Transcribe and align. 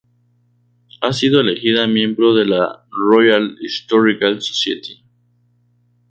Ha 1.01 1.13
sido 1.13 1.41
elegida 1.41 1.85
miembro 1.85 2.33
de 2.33 2.45
la 2.47 2.87
Royal 2.89 3.55
Historical 3.61 4.41
Society. 4.41 5.03